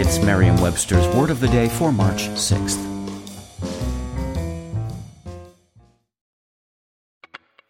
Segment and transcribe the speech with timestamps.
[0.00, 2.97] It's Merriam Webster's Word of the Day for March 6th.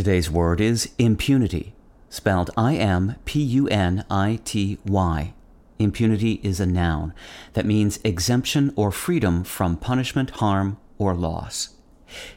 [0.00, 1.74] Today's word is impunity,
[2.08, 5.34] spelled I M P U N I T Y.
[5.78, 7.12] Impunity is a noun
[7.52, 11.74] that means exemption or freedom from punishment, harm, or loss.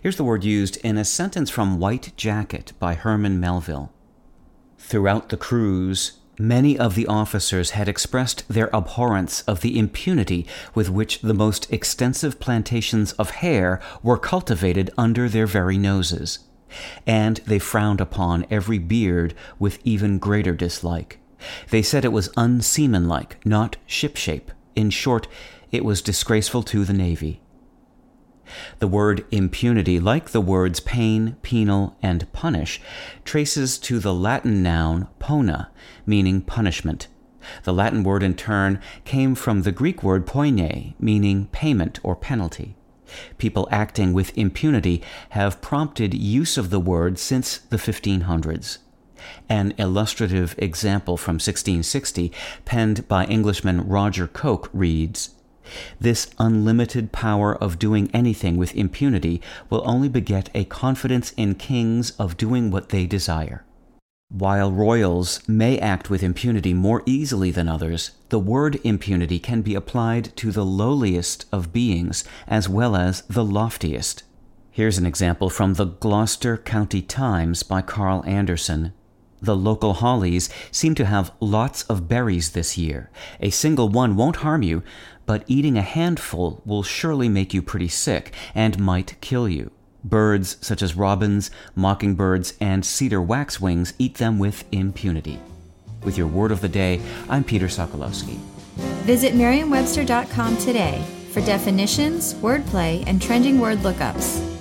[0.01, 3.93] Here's the word used in a sentence from White Jacket by Herman Melville.
[4.77, 10.45] Throughout the cruise, many of the officers had expressed their abhorrence of the impunity
[10.75, 16.39] with which the most extensive plantations of hair were cultivated under their very noses
[17.05, 21.19] and they frowned upon every beard with even greater dislike.
[21.69, 24.51] They said it was unseamanlike, not shipshape.
[24.75, 25.27] In short,
[25.71, 27.41] it was disgraceful to the Navy.
[28.79, 32.81] The word impunity, like the words pain, penal, and punish,
[33.23, 35.71] traces to the Latin noun poena,
[36.05, 37.07] meaning punishment.
[37.63, 42.75] The Latin word, in turn, came from the Greek word poiné, meaning payment or penalty.
[43.37, 48.77] People acting with impunity have prompted use of the word since the 1500s.
[49.47, 52.31] An illustrative example from 1660,
[52.65, 55.29] penned by Englishman Roger Coke, reads
[55.99, 62.11] This unlimited power of doing anything with impunity will only beget a confidence in kings
[62.11, 63.63] of doing what they desire.
[64.35, 69.75] While royals may act with impunity more easily than others, the word impunity can be
[69.75, 74.23] applied to the lowliest of beings as well as the loftiest.
[74.71, 78.93] Here's an example from the Gloucester County Times by Carl Anderson.
[79.39, 83.11] The local hollies seem to have lots of berries this year.
[83.39, 84.81] A single one won't harm you,
[85.27, 89.69] but eating a handful will surely make you pretty sick and might kill you.
[90.03, 95.39] Birds such as robins, mockingbirds, and cedar waxwings eat them with impunity.
[96.03, 98.37] With your word of the day, I'm Peter Sokolowski.
[99.05, 104.52] Visit merriam-webster.com today for definitions, wordplay, and trending word lookups.